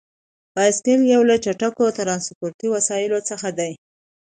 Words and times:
بایسکل 0.55 1.01
یو 1.13 1.21
له 1.29 1.35
چټکو 1.43 1.85
ترانسپورتي 1.97 2.67
وسیلو 2.75 3.19
څخه 3.29 3.47
دی. 3.59 3.71